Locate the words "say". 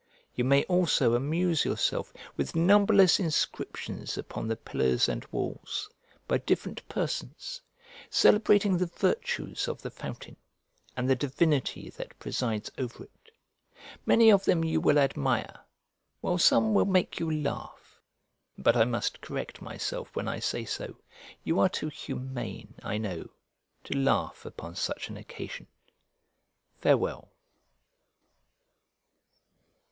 20.39-20.65